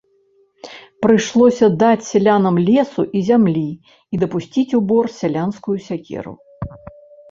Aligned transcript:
Прыйшлося 1.05 1.69
даць 1.83 2.07
сялянам 2.11 2.55
лесу 2.71 3.07
і 3.21 3.23
зямлі 3.31 3.65
і 4.13 4.15
дапусціць 4.27 4.69
у 4.83 4.85
бор 4.93 5.15
сялянскую 5.23 5.77
сякеру. 5.91 6.33